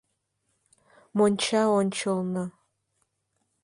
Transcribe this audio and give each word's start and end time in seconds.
—Мончаончылно. 1.17 2.43